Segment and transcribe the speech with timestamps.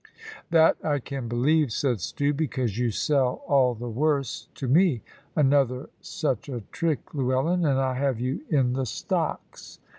[0.49, 5.03] "That I can believe," said Stew; "because you sell all the worst to me.
[5.35, 9.77] Another such a trick, Llewellyn, and I have you in the stocks."